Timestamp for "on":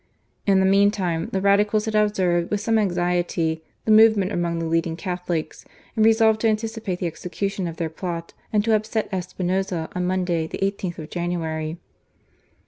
9.93-10.07